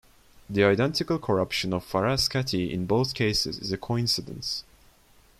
[0.49, 4.63] The identical corruption of Frascati in both cases is a coincidence.